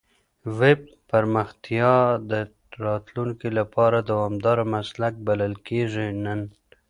ویب 0.59 0.81
پرمختیا 1.09 1.93
د 2.31 2.33
راتلونکي 2.85 3.49
لپاره 3.59 3.97
دوامدار 4.09 4.57
مسلک 4.73 5.13
بلل 5.27 5.53
کېږي 5.67 6.07
نن. 6.23 6.39